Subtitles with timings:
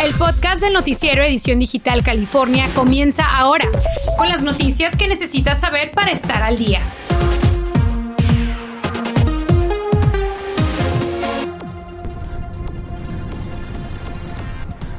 [0.00, 3.68] El podcast del noticiero Edición Digital California comienza ahora,
[4.16, 6.80] con las noticias que necesitas saber para estar al día.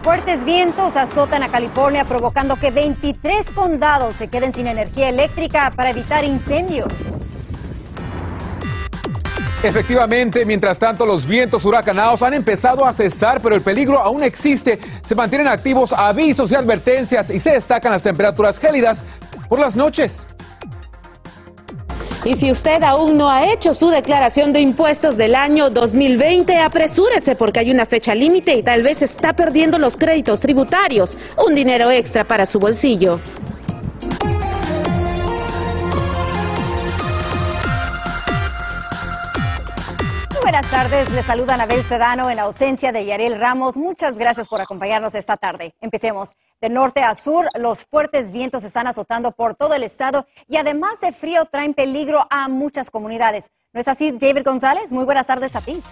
[0.04, 5.92] Fuertes vientos azotan a California provocando que 23 condados se queden sin energía eléctrica para
[5.92, 7.19] evitar incendios.
[9.62, 14.80] Efectivamente, mientras tanto, los vientos huracanados han empezado a cesar, pero el peligro aún existe.
[15.04, 19.04] Se mantienen activos avisos y advertencias y se destacan las temperaturas gélidas
[19.50, 20.26] por las noches.
[22.24, 27.36] Y si usted aún no ha hecho su declaración de impuestos del año 2020, apresúrese
[27.36, 31.92] porque hay una fecha límite y tal vez está perdiendo los créditos tributarios, un dinero
[31.92, 33.20] extra para su bolsillo.
[40.52, 43.78] Buenas tardes, les saluda Anabel Sedano en ausencia de Yarel Ramos.
[43.78, 45.76] Muchas gracias por acompañarnos esta tarde.
[45.80, 46.32] Empecemos.
[46.60, 51.02] De norte a sur, los fuertes vientos están azotando por todo el estado y además
[51.02, 53.52] de frío traen peligro a muchas comunidades.
[53.74, 54.92] ¿No es así, David González?
[54.92, 55.84] Muy buenas tardes a ti.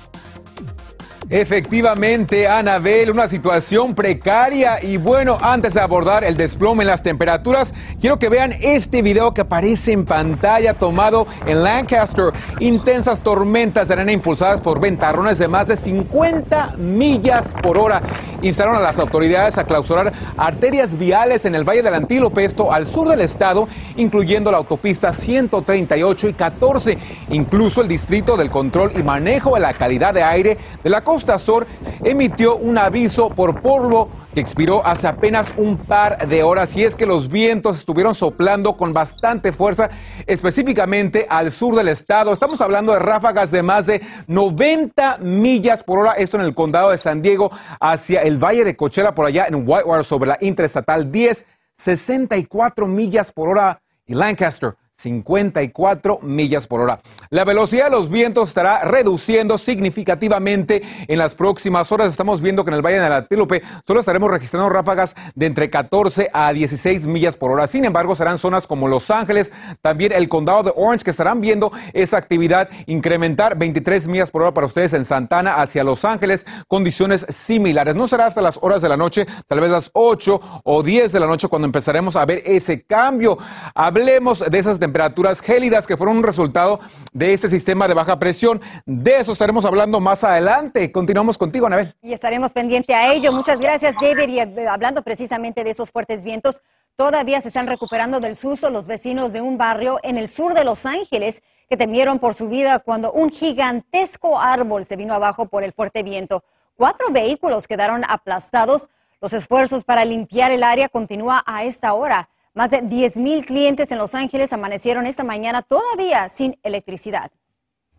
[1.30, 4.82] Efectivamente, Anabel, una situación precaria.
[4.82, 9.34] Y bueno, antes de abordar el desplome en las temperaturas, quiero que vean este video
[9.34, 12.28] que aparece en pantalla tomado en Lancaster.
[12.62, 18.02] Intensas tormentas de arena impulsadas por ventarrones de más de 50 millas por hora
[18.42, 22.86] instaron a las autoridades a clausurar arterias viales en el Valle del Antílope, esto al
[22.86, 26.98] sur del estado, incluyendo la autopista 138 y 14.
[27.32, 31.17] Incluso el Distrito del Control y Manejo de la Calidad de Aire de la Costa
[31.38, 31.66] Sur
[32.04, 36.96] emitió un aviso por polvo que expiró hace apenas un par de horas y es
[36.96, 39.90] que los vientos estuvieron soplando con bastante fuerza,
[40.28, 42.32] específicamente al sur del estado.
[42.32, 46.92] Estamos hablando de ráfagas de más de 90 millas por hora, esto en el condado
[46.92, 51.12] de San Diego, hacia el Valle de Cochela, por allá en Whitewater, sobre la Interestatal
[51.12, 51.46] 10,
[51.76, 54.76] 64 millas por hora y Lancaster.
[54.98, 57.00] 54 millas por hora.
[57.30, 62.10] La velocidad de los vientos estará reduciendo significativamente en las próximas horas.
[62.10, 65.70] Estamos viendo que en el Valle de la Antílope solo estaremos registrando ráfagas de entre
[65.70, 67.68] 14 a 16 millas por hora.
[67.68, 71.72] Sin embargo, serán zonas como Los Ángeles, también el condado de Orange, que estarán viendo
[71.94, 77.26] esa actividad incrementar 23 millas por hora para ustedes en Santana hacia Los Ángeles, condiciones
[77.30, 77.96] similares.
[77.96, 81.20] No será hasta las horas de la noche, tal vez las 8 o 10 de
[81.20, 83.38] la noche cuando empezaremos a ver ese cambio.
[83.76, 86.80] Hablemos de esas temperaturas gélidas que fueron un resultado
[87.12, 88.62] de este sistema de baja presión.
[88.86, 90.94] De eso estaremos hablando más adelante.
[90.94, 91.94] Continuamos contigo, Anabel.
[92.02, 93.34] Y estaremos pendiente a ello.
[93.34, 94.30] Muchas gracias, Javier.
[94.30, 96.62] Y eh, hablando precisamente de esos fuertes vientos,
[96.96, 100.64] todavía se están recuperando del susto los vecinos de un barrio en el sur de
[100.64, 105.66] Los Ángeles que temieron por su vida cuando un gigantesco árbol se vino abajo por
[105.66, 106.46] el fuerte viento.
[106.78, 108.90] Cuatro vehículos quedaron aplastados.
[109.20, 112.30] Los esfuerzos para limpiar el área continúa a esta hora.
[112.58, 117.30] Más de 10.000 clientes en Los Ángeles amanecieron esta mañana todavía sin electricidad.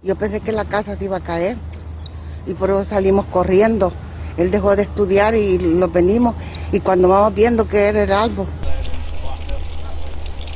[0.02, 1.56] Yo pensé que la casa se iba a caer
[2.44, 3.92] y por eso salimos corriendo.
[4.36, 6.34] Él dejó de estudiar y lo venimos
[6.72, 8.48] y cuando vamos viendo que era el árbol.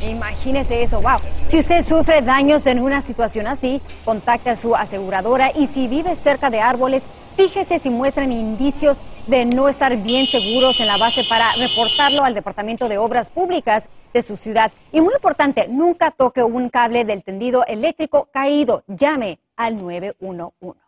[0.05, 1.21] Imagínese eso, wow.
[1.47, 6.17] Si usted sufre daños en una situación así, contacte a su aseguradora y si vive
[6.17, 7.05] cerca de árboles,
[7.37, 12.35] fíjese si muestran indicios de no estar bien seguros en la base para reportarlo al
[12.35, 14.73] Departamento de Obras Públicas de su ciudad.
[14.91, 18.85] Y muy importante, nunca toque un cable del tendido eléctrico caído.
[18.87, 20.81] Llame al 911.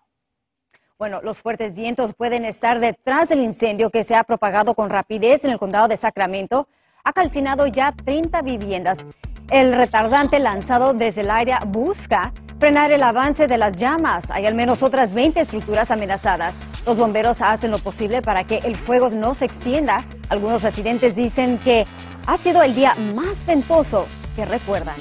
[0.98, 5.44] Bueno, los fuertes vientos pueden estar detrás del incendio que se ha propagado con rapidez
[5.44, 6.68] en el condado de Sacramento.
[7.02, 9.04] Ha calcinado ya 30 viviendas.
[9.50, 12.32] El retardante lanzado desde el área busca
[12.64, 14.24] frenar el avance de las llamas.
[14.30, 16.54] Hay al menos otras 20 estructuras amenazadas.
[16.86, 20.06] Los bomberos hacen lo posible para que el fuego no se extienda.
[20.30, 21.84] Algunos residentes dicen que
[22.26, 24.96] ha sido el día más ventoso que recuerdan.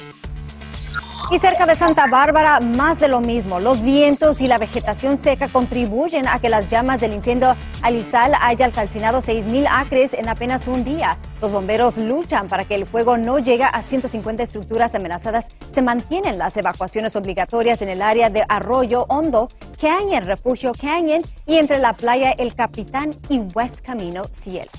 [1.34, 3.58] Y cerca de Santa Bárbara, más de lo mismo.
[3.58, 8.70] Los vientos y la vegetación seca contribuyen a que las llamas del incendio Alizal hayan
[8.70, 11.18] calcinado 6.000 acres en apenas un día.
[11.42, 15.48] Los bomberos luchan para que el fuego no llegue a 150 estructuras amenazadas.
[15.72, 19.48] Se mantienen las evacuaciones obligatorias en el área de Arroyo Hondo,
[19.80, 24.70] Canyon, Refugio Canyon y entre la playa El Capitán y West Camino Cielo.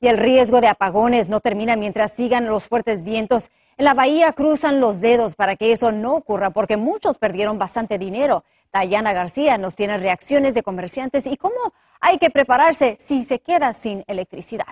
[0.00, 3.50] Y el riesgo de apagones no termina mientras sigan los fuertes vientos.
[3.76, 7.98] En la bahía cruzan los dedos para que eso no ocurra porque muchos perdieron bastante
[7.98, 8.44] dinero.
[8.72, 11.56] Dayana García nos tiene reacciones de comerciantes y cómo
[12.00, 14.66] hay que prepararse si se queda sin electricidad.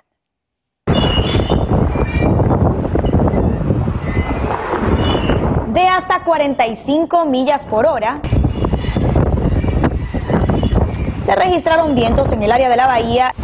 [5.72, 8.20] De hasta 45 millas por hora,
[11.26, 13.34] se registraron vientos en el área de la bahía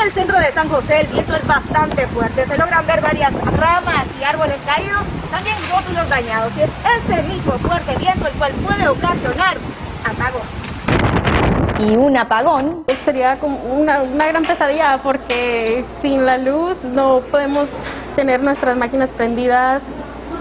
[0.00, 2.46] en el centro de San José el viento es bastante fuerte.
[2.46, 6.52] Se logran ver varias ramas y árboles caídos, también rótulos dañados.
[6.56, 6.70] Y es
[7.02, 9.56] ese mismo fuerte viento el cual puede ocasionar
[10.04, 10.42] apagón.
[11.80, 17.68] Y un apagón sería como una, una gran pesadilla porque sin la luz no podemos
[18.16, 19.80] tener nuestras máquinas prendidas,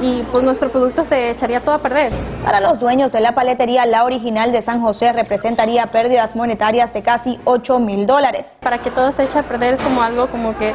[0.02, 2.12] y pues nuestro producto se echaría todo a perder.
[2.44, 7.02] Para los dueños de la paletería, la original de San José representaría pérdidas monetarias de
[7.02, 8.58] casi 8 mil dólares.
[8.62, 10.74] Para que todo se eche a perder es como algo como que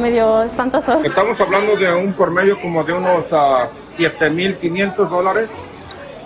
[0.00, 1.00] medio espantoso.
[1.02, 3.68] Estamos hablando de un por medio como de unos uh, ah,
[3.98, 5.50] 7.500 dólares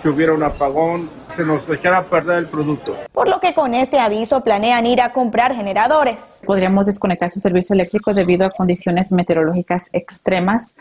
[0.01, 2.95] si hubiera un apagón se nos echara a perder el producto.
[3.11, 6.41] Por lo que con este aviso planean ir a comprar generadores.
[6.45, 10.75] Podríamos desconectar su servicio eléctrico debido a condiciones meteorológicas extremas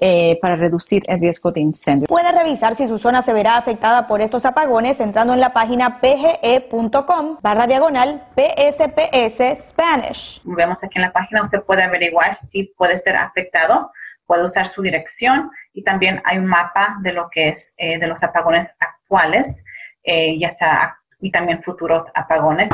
[0.00, 2.06] eh, para reducir el riesgo de incendio.
[2.06, 6.00] Puede revisar si su zona se verá afectada por estos apagones entrando en la página
[6.00, 10.40] pge.com barra diagonal PSPS Spanish.
[10.44, 13.90] Vemos aquí en la página, usted puede averiguar si puede ser afectado,
[14.26, 18.06] puede usar su dirección y también hay un mapa de lo que es eh, de
[18.06, 19.64] los apagones actuales,
[20.04, 22.70] eh, ya sea y también futuros apagones.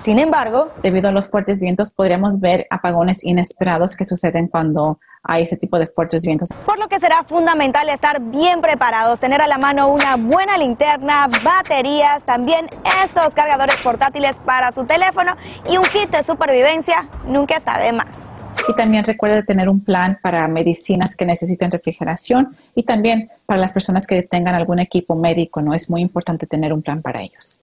[0.00, 5.44] Sin embargo, debido a los fuertes vientos, podríamos ver apagones inesperados que suceden cuando hay
[5.44, 6.50] ese tipo de fuertes vientos.
[6.66, 11.28] Por lo que será fundamental estar bien preparados, tener a la mano una buena linterna,
[11.42, 12.66] baterías, también
[13.02, 15.34] estos cargadores portátiles para su teléfono
[15.70, 18.43] y un kit de supervivencia nunca está de más.
[18.68, 23.72] Y también recuerde tener un plan para medicinas que necesiten refrigeración y también para las
[23.72, 25.74] personas que tengan algún equipo médico, ¿no?
[25.74, 27.58] Es muy importante tener un plan para ellos.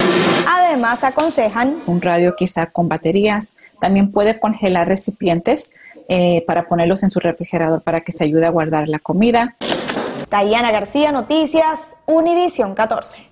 [0.47, 3.55] Además, aconsejan un radio quizá con baterías.
[3.79, 5.73] También puede congelar recipientes
[6.07, 9.55] eh, para ponerlos en su refrigerador para que se ayude a guardar la comida.
[10.29, 13.30] Tayana García, Noticias, Univisión 14.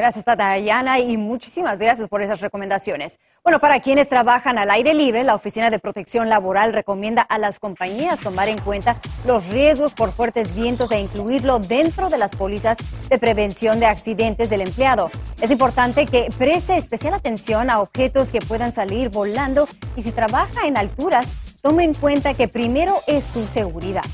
[0.00, 3.18] Gracias, Tatayana, y muchísimas gracias por esas recomendaciones.
[3.42, 7.58] Bueno, para quienes trabajan al aire libre, la Oficina de Protección Laboral recomienda a las
[7.58, 12.78] compañías tomar en cuenta los riesgos por fuertes vientos e incluirlo dentro de las pólizas
[13.08, 15.10] de prevención de accidentes del empleado.
[15.42, 19.66] Es importante que preste especial atención a objetos que puedan salir volando
[19.96, 21.26] y si trabaja en alturas,
[21.60, 24.04] tome en cuenta que primero es su seguridad.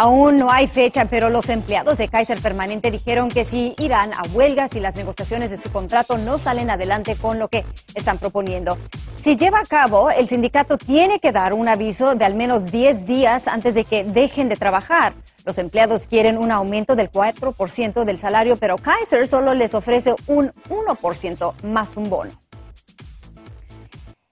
[0.00, 4.22] Aún no hay fecha, pero los empleados de Kaiser Permanente dijeron que si irán a
[4.32, 7.64] huelga si las negociaciones de su contrato no salen adelante con lo que
[7.96, 8.78] están proponiendo.
[9.20, 13.06] Si lleva a cabo, el sindicato tiene que dar un aviso de al menos 10
[13.06, 15.14] días antes de que dejen de trabajar.
[15.44, 20.52] Los empleados quieren un aumento del 4% del salario, pero Kaiser solo les ofrece un
[20.68, 22.30] 1% más un bono.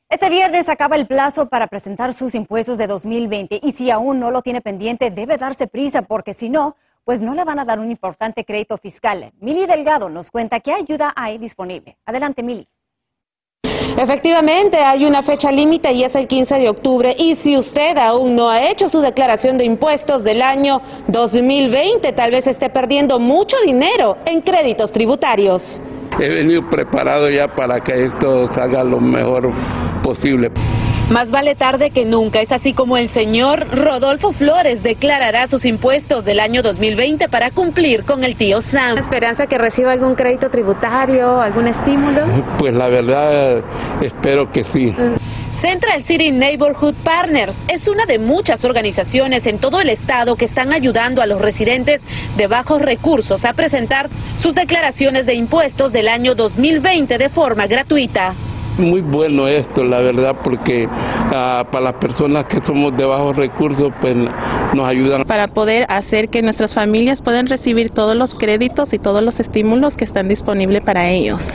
[0.09, 4.31] Este viernes acaba el plazo para presentar sus impuestos de 2020 y si aún no
[4.31, 7.81] lo tiene pendiente, debe darse prisa porque si no, pues no le van a dar
[7.81, 9.33] un importante crédito fiscal.
[9.41, 11.99] Mili Delgado nos cuenta qué ayuda hay disponible.
[12.07, 12.69] Adelante, Mili.
[13.99, 17.13] Efectivamente, hay una fecha límite y es el 15 de octubre.
[17.19, 22.31] Y si usted aún no ha hecho su declaración de impuestos del año 2020, tal
[22.31, 25.83] vez esté perdiendo mucho dinero en créditos tributarios.
[26.19, 29.53] He venido preparado ya para que esto salga lo mejor
[30.07, 30.53] posible.
[31.11, 32.41] Más vale tarde que nunca.
[32.41, 38.05] Es así como el señor Rodolfo Flores declarará sus impuestos del año 2020 para cumplir
[38.05, 38.99] con el tío Sam.
[38.99, 42.23] ¿Esperanza que reciba algún crédito tributario, algún estímulo?
[42.59, 43.65] Pues la verdad,
[44.01, 44.95] espero que sí.
[45.51, 50.73] Central City Neighborhood Partners es una de muchas organizaciones en todo el estado que están
[50.73, 52.03] ayudando a los residentes
[52.37, 54.09] de bajos recursos a presentar
[54.39, 58.35] sus declaraciones de impuestos del año 2020 de forma gratuita
[58.79, 63.93] muy bueno esto, la verdad, porque ah, para las personas que somos de bajos recursos,
[64.01, 64.17] pues
[64.75, 65.25] nos ayudan.
[65.25, 69.97] Para poder hacer que nuestras familias puedan recibir todos los créditos y todos los estímulos
[69.97, 71.55] que están disponibles para ellos.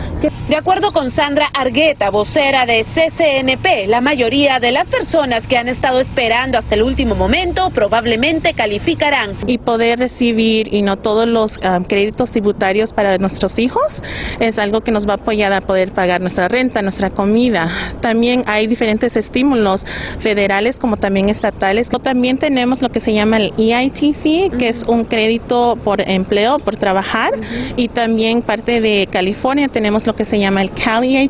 [0.52, 5.70] De acuerdo con Sandra Argueta, vocera de CCNP, la mayoría de las personas que han
[5.70, 9.38] estado esperando hasta el último momento probablemente calificarán.
[9.48, 14.04] Y poder recibir y no todos los ah, créditos tributarios para nuestros hijos
[14.42, 17.70] es algo que nos va a apoyar a poder pagar nuestra renta, nuestra comida.
[18.02, 19.86] También hay diferentes estímulos
[20.20, 21.90] federales como también estatales.
[21.90, 26.76] También tenemos lo que se llama el EITC, que es un crédito por empleo, por
[26.76, 27.32] trabajar.
[27.78, 31.30] Y también parte de California tenemos lo que se llama el Cali.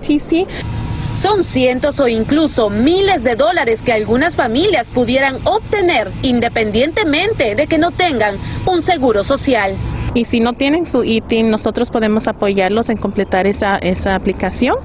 [1.14, 7.78] Son cientos o incluso miles de dólares que algunas familias pudieran obtener independientemente de que
[7.78, 9.76] no tengan un seguro social.
[10.14, 14.76] Y si no tienen su ITIN, nosotros podemos apoyarlos en completar esa, esa aplicación.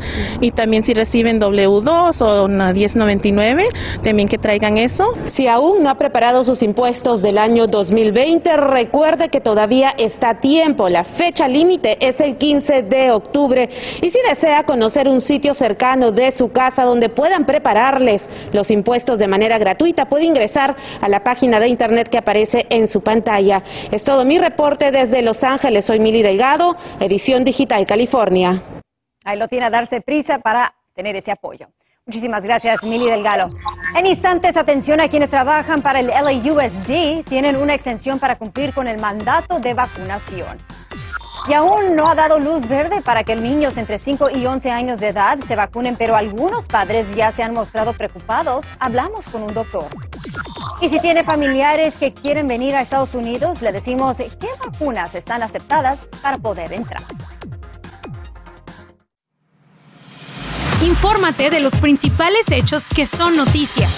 [0.41, 3.65] Y también si reciben W2 o una 1099,
[4.03, 5.15] también que traigan eso.
[5.25, 10.41] Si aún no ha preparado sus impuestos del año 2020, recuerde que todavía está a
[10.41, 10.89] tiempo.
[10.89, 13.69] La fecha límite es el 15 de octubre.
[14.03, 19.19] Y si desea conocer un sitio cercano de su casa donde puedan prepararles los impuestos
[19.19, 23.65] de manera gratuita, puede ingresar a la página de internet que aparece en su pantalla.
[23.91, 25.85] Es todo mi reporte desde Los Ángeles.
[25.85, 28.63] Soy Mili Delgado, edición digital California.
[29.25, 31.69] Ahí lo tiene a darse prisa para tener ese apoyo.
[32.07, 33.51] Muchísimas gracias, Mili Delgado.
[33.97, 37.25] En instantes, atención a quienes trabajan para el LAUSD.
[37.25, 40.57] Tienen una extensión para cumplir con el mandato de vacunación.
[41.49, 45.01] Y aún no ha dado luz verde para que niños entre 5 y 11 años
[45.01, 48.65] de edad se vacunen, pero algunos padres ya se han mostrado preocupados.
[48.79, 49.87] Hablamos con un doctor.
[50.81, 55.43] Y si tiene familiares que quieren venir a Estados Unidos, le decimos qué vacunas están
[55.43, 57.03] aceptadas para poder entrar.
[60.83, 63.89] Infórmate de los principales hechos que son noticia,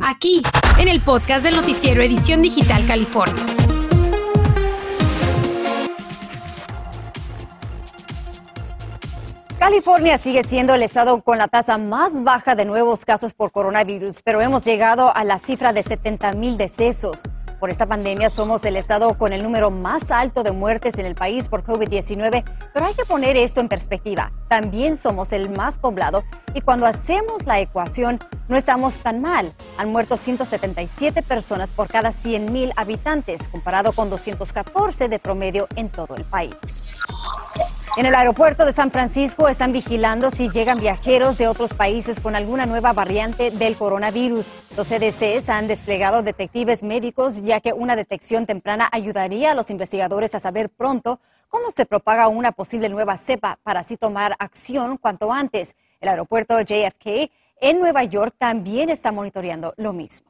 [0.00, 0.42] aquí,
[0.78, 3.67] en el podcast del noticiero Edición Digital California.
[9.68, 14.22] California sigue siendo el estado con la tasa más baja de nuevos casos por coronavirus,
[14.22, 17.24] pero hemos llegado a la cifra de 70 mil decesos.
[17.60, 21.14] Por esta pandemia somos el estado con el número más alto de muertes en el
[21.14, 24.32] país por COVID-19, pero hay que poner esto en perspectiva.
[24.48, 26.24] También somos el más poblado
[26.58, 29.54] y cuando hacemos la ecuación no estamos tan mal.
[29.76, 35.88] Han muerto 177 personas por cada 100 mil habitantes, comparado con 214 de promedio en
[35.88, 36.56] todo el país.
[37.96, 42.34] En el aeropuerto de San Francisco están vigilando si llegan viajeros de otros países con
[42.34, 44.46] alguna nueva variante del coronavirus.
[44.76, 50.34] Los CDCs han desplegado detectives médicos ya que una detección temprana ayudaría a los investigadores
[50.34, 55.32] a saber pronto cómo se propaga una posible nueva cepa para así tomar acción cuanto
[55.32, 55.76] antes.
[56.00, 60.28] El aeropuerto JFK en Nueva York también está monitoreando lo mismo.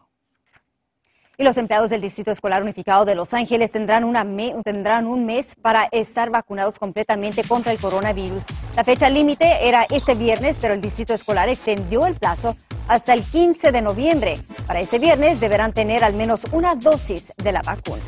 [1.41, 6.31] Y los empleados del Distrito Escolar Unificado de Los Ángeles tendrán, un mes para estar
[6.31, 8.43] vacunados completamente contra el coronavirus.
[8.75, 12.57] La fecha límite era este viernes, pero el Distrito Escolar extendió el plazo
[12.89, 14.39] hasta el 15 de noviembre.
[14.67, 18.03] Para este viernes deberán tener al menos una dosis de la vacuna.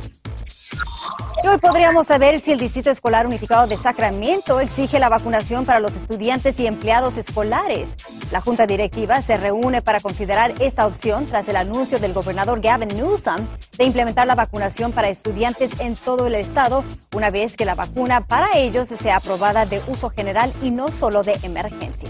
[1.51, 5.97] Hoy podríamos saber si el Distrito Escolar Unificado de Sacramento exige la vacunación para los
[5.97, 7.97] estudiantes y empleados escolares.
[8.31, 12.91] La Junta Directiva se reúne para considerar esta opción tras el anuncio del gobernador Gavin
[12.91, 16.85] Newsom de implementar la vacunación para estudiantes en todo el estado,
[17.17, 21.25] una vez que la vacuna para ellos sea aprobada de uso general y no solo
[21.25, 22.09] de emergencia.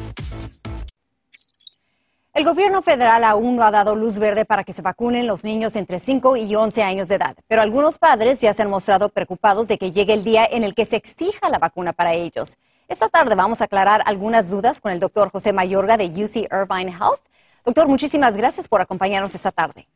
[2.32, 5.74] El gobierno federal aún no ha dado luz verde para que se vacunen los niños
[5.74, 9.66] entre 5 y 11 años de edad, pero algunos padres ya se han mostrado preocupados
[9.66, 12.56] de que llegue el día en el que se exija la vacuna para ellos.
[12.86, 16.92] Esta tarde vamos a aclarar algunas dudas con el doctor José Mayorga de UC Irvine
[16.92, 17.20] Health.
[17.64, 19.88] Doctor, muchísimas gracias por acompañarnos esta tarde.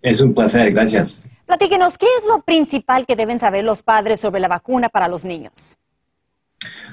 [0.00, 1.28] Es un placer, gracias.
[1.44, 5.26] Platíquenos, ¿qué es lo principal que deben saber los padres sobre la vacuna para los
[5.26, 5.76] niños?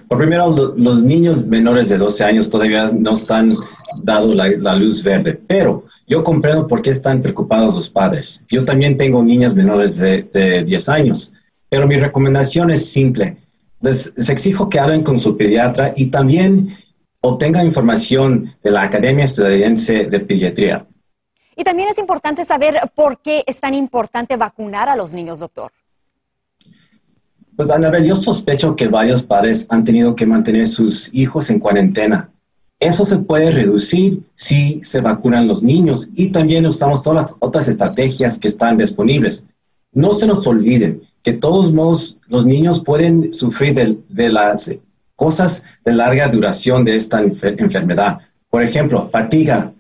[0.08, 3.58] Por primero, los niños menores de 12 años todavía no están
[4.04, 8.42] dado la, luz verde, pero yo comprendo por qué están preocupados los padres.
[8.48, 11.34] Yo también tengo niñas menores de, 10 años,
[11.68, 13.36] pero mi recomendación es simple.
[13.82, 16.78] Les, exijo que hablen con su pediatra y también
[17.20, 20.86] obtengan información de la Academia Estadounidense de Pediatría.
[21.58, 25.74] Y también es importante saber por qué es tan importante vacunar a los niños, doctor.
[27.58, 32.30] Pues Anabel, yo sospecho que varios padres han tenido que mantener sus hijos en cuarentena.
[32.80, 37.68] Eso se puede reducir si se vacunan los niños y también usamos todas las otras
[37.68, 39.44] estrategias que están disponibles.
[39.92, 43.74] No se nos olviden que todos modos los niños pueden sufrir
[44.08, 44.72] de, las
[45.16, 48.20] cosas de larga duración de esta enfermedad.
[48.52, 49.74] Por ejemplo, fatiga,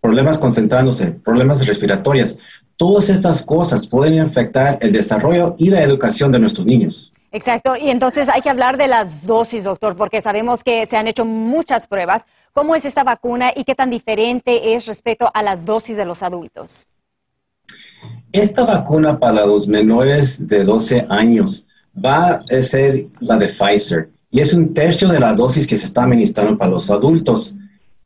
[0.00, 2.36] problemas concentrándose, problemas respiratorios.
[2.76, 7.12] Todas estas cosas pueden afectar el desarrollo y la educación de nuestros niños.
[7.32, 11.06] Exacto, y entonces hay que hablar de las dosis, doctor, porque sabemos que se han
[11.06, 12.26] hecho muchas pruebas.
[12.52, 16.24] ¿Cómo es esta vacuna y qué tan diferente es respecto a las dosis de los
[16.24, 16.88] adultos?
[18.32, 24.40] Esta vacuna para los menores de 12 años va a ser la de Pfizer y
[24.40, 27.54] es un tercio de la dosis que se está administrando para los adultos.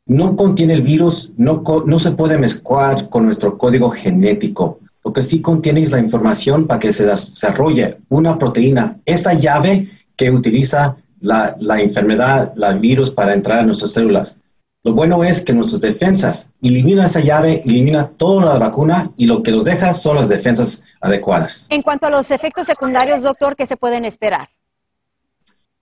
[0.05, 4.79] No contiene el virus, no, no se puede mezclar con nuestro código genético.
[5.05, 9.87] Lo que sí contiene es la información para que se desarrolle una proteína, esa llave
[10.17, 14.39] que utiliza la, enfermedad, el virus para entrar a nuestras células.
[14.83, 19.43] Lo bueno es que nuestras defensas elimina esa llave, elimina toda la vacuna y lo
[19.43, 21.67] que los deja son las defensas adecuadas.
[21.69, 24.49] En cuanto a los efectos secundarios, doctor, ¿qué se pueden esperar?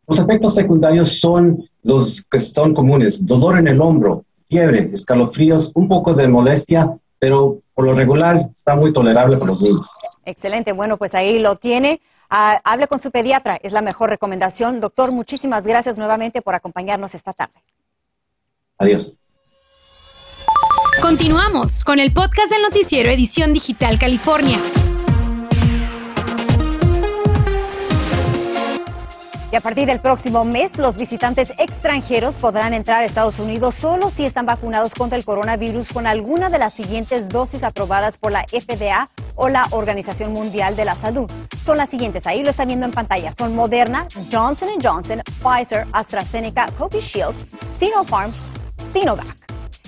[0.06, 5.88] Los efectos secundarios son los que son comunes, dolor en el hombro, fiebre, escalofríos, un
[5.88, 9.89] poco de molestia, pero por lo regular está muy tolerable para los niños.
[10.25, 12.01] Excelente, bueno, pues ahí lo tiene.
[12.30, 14.82] Ah, hable con su pediatra, es la mejor recomendación.
[14.82, 17.53] Doctor, muchísimas gracias nuevamente por acompañarnos esta tarde.
[18.77, 19.18] Adiós.
[21.01, 24.60] Continuamos con el podcast del noticiero Edición Digital California.
[29.54, 34.10] Y a partir del próximo mes, los visitantes extranjeros podrán entrar a Estados Unidos solo
[34.10, 38.46] si están vacunados contra el coronavirus con alguna de las siguientes dosis aprobadas por la
[38.48, 41.30] FDA o la Organización Mundial de la Salud.
[41.68, 43.32] Son las siguientes, ahí lo están viendo en pantalla.
[43.38, 47.36] Son Moderna, Johnson Johnson, Pfizer, AstraZeneca, Covishield,
[47.78, 48.32] Sinopharm,
[48.92, 49.38] Sinovac.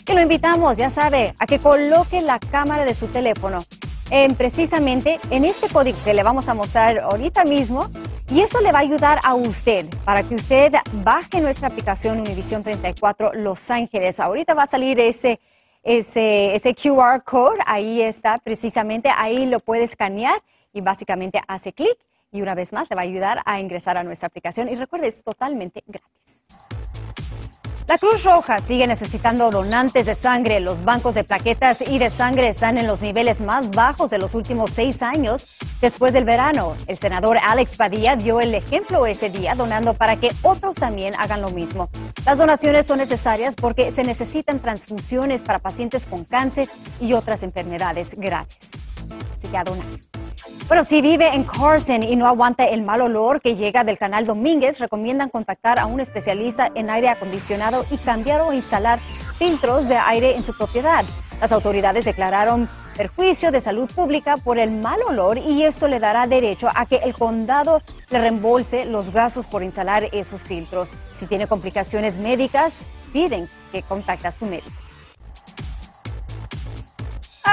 [0.07, 3.63] Y lo invitamos, ya sabe, a que coloque la cámara de su teléfono
[4.11, 7.89] en precisamente en este código que le vamos a mostrar ahorita mismo
[8.29, 12.63] y eso le va a ayudar a usted para que usted baje nuestra aplicación Univision
[12.63, 14.19] 34 Los Ángeles.
[14.19, 15.39] Ahorita va a salir ese,
[15.83, 20.41] ese, ese QR code, ahí está precisamente, ahí lo puede escanear
[20.73, 21.97] y básicamente hace clic
[22.31, 24.69] y una vez más le va a ayudar a ingresar a nuestra aplicación.
[24.69, 26.44] Y recuerde, es totalmente gratis.
[27.87, 30.59] La Cruz Roja sigue necesitando donantes de sangre.
[30.59, 34.33] Los bancos de plaquetas y de sangre están en los niveles más bajos de los
[34.33, 36.75] últimos seis años después del verano.
[36.87, 41.43] El senador Alex Padilla dio el ejemplo ese día donando para que otros también hagan
[41.43, 41.89] lo mismo.
[42.25, 46.67] Las donaciones son necesarias porque se necesitan transfusiones para pacientes con cáncer
[46.99, 48.71] y otras enfermedades graves.
[49.37, 49.63] Así que a.
[50.67, 54.25] Bueno, si vive en Carson y no aguanta el mal olor que llega del canal
[54.25, 58.99] Domínguez, recomiendan contactar a un especialista en aire acondicionado y cambiar o instalar
[59.37, 61.05] filtros de aire en su propiedad.
[61.39, 66.27] Las autoridades declararon perjuicio de salud pública por el mal olor y esto le dará
[66.27, 70.91] derecho a que el condado le reembolse los gastos por instalar esos filtros.
[71.15, 72.73] Si tiene complicaciones médicas,
[73.11, 74.84] piden que contacte a su médico.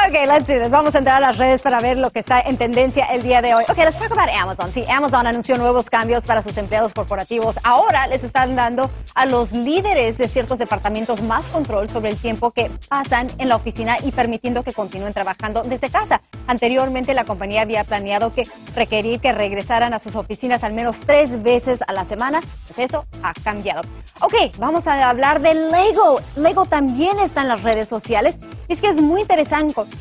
[0.05, 0.71] Ok, let's do this.
[0.71, 3.41] Vamos a entrar a las redes para ver lo que está en tendencia el día
[3.41, 3.63] de hoy.
[3.69, 4.73] Ok, let's talk about Amazon.
[4.73, 7.57] Sí, Amazon anunció nuevos cambios para sus empleados corporativos.
[7.63, 12.51] Ahora les están dando a los líderes de ciertos departamentos más control sobre el tiempo
[12.51, 16.21] que pasan en la oficina y permitiendo que continúen trabajando desde casa.
[16.49, 21.45] Anteriormente la compañía había planeado que requerir que regresaran a sus oficinas al menos tres
[21.45, 22.41] veces a la semana.
[22.67, 23.83] Pues eso ha cambiado.
[24.21, 26.21] Ok, vamos a hablar de Lego.
[26.35, 28.37] Lego también está en las redes sociales.
[28.69, 29.53] Es que es muy interesante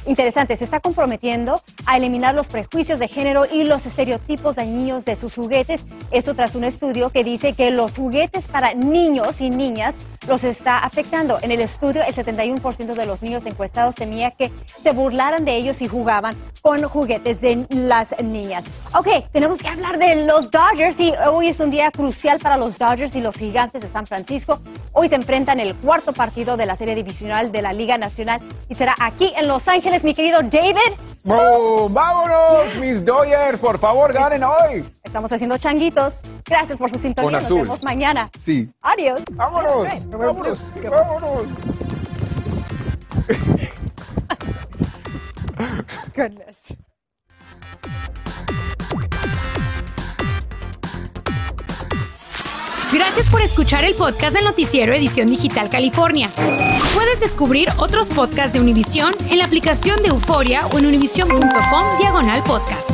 [0.06, 0.56] interesante.
[0.56, 5.36] Se está comprometiendo a eliminar los prejuicios de género y los estereotipos dañinos de sus
[5.36, 5.86] juguetes.
[6.12, 9.95] Esto tras un estudio que dice que los juguetes para niños y niñas
[10.27, 11.39] los está afectando.
[11.41, 15.81] En el estudio, el 71% de los niños encuestados temía que se burlaran de ellos
[15.81, 18.65] y jugaban con juguetes de las niñas.
[18.97, 22.77] Ok, tenemos que hablar de los Dodgers y hoy es un día crucial para los
[22.77, 24.60] Dodgers y los Gigantes de San Francisco.
[24.93, 28.75] Hoy se enfrentan el cuarto partido de la serie divisional de la Liga Nacional y
[28.75, 30.77] será aquí en Los Ángeles, mi querido David.
[31.23, 33.60] ¡Vámonos, mis Dodgers!
[33.60, 34.84] Por favor, ganen hoy.
[35.03, 36.21] Estamos haciendo changuitos.
[36.45, 37.41] Gracias por su sintonía.
[37.41, 38.29] Nos vemos mañana.
[38.39, 38.69] Sí.
[38.81, 39.21] Adiós.
[39.31, 39.88] Vámonos.
[40.17, 40.74] Vámonos.
[40.84, 41.47] Vámonos.
[46.15, 46.60] Goodness.
[52.91, 56.28] Gracias por escuchar el podcast del noticiero Edición Digital California.
[56.93, 62.43] Puedes descubrir otros podcasts de Univision en la aplicación de Euforia o en univision.com diagonal
[62.43, 62.91] podcast.